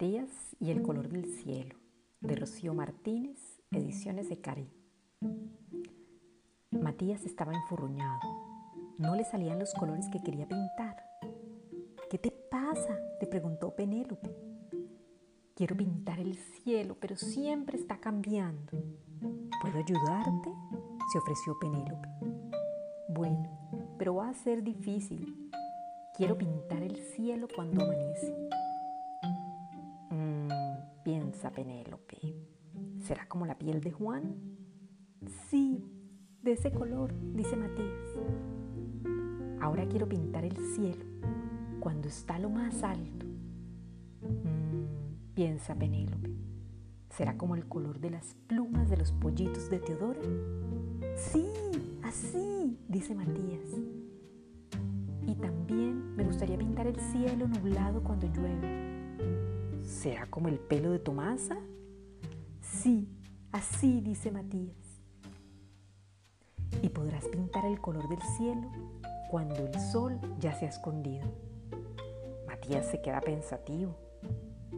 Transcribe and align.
y 0.00 0.70
el 0.70 0.80
color 0.82 1.08
del 1.08 1.24
cielo, 1.24 1.74
de 2.20 2.36
Rocío 2.36 2.72
Martínez, 2.72 3.60
ediciones 3.72 4.28
de 4.28 4.40
Cari. 4.40 4.70
Matías 6.70 7.24
estaba 7.24 7.52
enfurruñado. 7.52 8.20
No 8.96 9.16
le 9.16 9.24
salían 9.24 9.58
los 9.58 9.74
colores 9.74 10.06
que 10.12 10.22
quería 10.22 10.46
pintar. 10.46 11.04
¿Qué 12.08 12.16
te 12.16 12.30
pasa? 12.30 12.96
le 13.20 13.26
preguntó 13.26 13.74
Penélope. 13.74 14.30
Quiero 15.56 15.76
pintar 15.76 16.20
el 16.20 16.36
cielo, 16.36 16.96
pero 17.00 17.16
siempre 17.16 17.76
está 17.76 17.98
cambiando. 17.98 18.78
¿Puedo 19.60 19.78
ayudarte? 19.78 20.52
se 21.12 21.18
ofreció 21.18 21.58
Penélope. 21.58 22.08
Bueno, 23.08 23.96
pero 23.98 24.14
va 24.14 24.28
a 24.28 24.34
ser 24.34 24.62
difícil. 24.62 25.50
Quiero 26.16 26.38
pintar 26.38 26.84
el 26.84 26.98
cielo 26.98 27.48
cuando 27.52 27.82
amanece. 27.82 28.48
Piensa 31.28 31.52
Penélope. 31.52 32.34
¿Será 33.00 33.28
como 33.28 33.44
la 33.44 33.58
piel 33.58 33.82
de 33.82 33.92
Juan? 33.92 34.34
Sí, 35.50 35.84
de 36.42 36.52
ese 36.52 36.72
color, 36.72 37.12
dice 37.34 37.54
Matías. 37.54 38.16
Ahora 39.60 39.86
quiero 39.86 40.08
pintar 40.08 40.46
el 40.46 40.56
cielo 40.56 41.04
cuando 41.80 42.08
está 42.08 42.38
lo 42.38 42.48
más 42.48 42.82
alto. 42.82 43.26
Mmm, 44.22 45.34
piensa 45.34 45.74
Penélope. 45.74 46.30
¿Será 47.10 47.36
como 47.36 47.56
el 47.56 47.68
color 47.68 48.00
de 48.00 48.08
las 48.08 48.34
plumas 48.46 48.88
de 48.88 48.96
los 48.96 49.12
pollitos 49.12 49.68
de 49.68 49.80
Teodora? 49.80 50.22
Sí, 51.14 51.46
así, 52.04 52.78
dice 52.88 53.14
Matías. 53.14 53.68
Y 55.26 55.34
también 55.34 56.16
me 56.16 56.24
gustaría 56.24 56.56
pintar 56.56 56.86
el 56.86 56.96
cielo 56.96 57.46
nublado 57.46 58.02
cuando 58.02 58.26
llueve. 58.28 59.47
¿Será 59.88 60.26
como 60.26 60.48
el 60.48 60.58
pelo 60.58 60.92
de 60.92 60.98
Tomasa? 60.98 61.56
Sí, 62.60 63.08
así, 63.52 64.02
dice 64.02 64.30
Matías. 64.30 64.76
Y 66.82 66.90
podrás 66.90 67.24
pintar 67.24 67.64
el 67.64 67.80
color 67.80 68.06
del 68.06 68.20
cielo 68.36 68.70
cuando 69.30 69.56
el 69.66 69.80
sol 69.80 70.20
ya 70.38 70.52
se 70.52 70.66
ha 70.66 70.68
escondido. 70.68 71.26
Matías 72.46 72.86
se 72.90 73.00
queda 73.00 73.22
pensativo. 73.22 73.96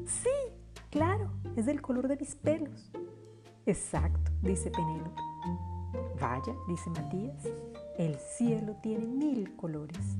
Sí, 0.06 0.54
claro, 0.90 1.32
es 1.56 1.66
del 1.66 1.82
color 1.82 2.06
de 2.06 2.16
mis 2.16 2.36
pelos. 2.36 2.92
Exacto, 3.66 4.30
dice 4.42 4.70
Penélope. 4.70 5.20
Vaya, 6.20 6.54
dice 6.68 6.88
Matías, 6.88 7.48
el 7.98 8.14
cielo 8.14 8.76
tiene 8.80 9.06
mil 9.06 9.56
colores. 9.56 10.16